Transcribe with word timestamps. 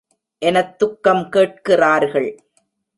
எனத் 0.37 0.79
துக்கம் 0.79 1.29
கேட்கிறார்கள். 1.29 2.29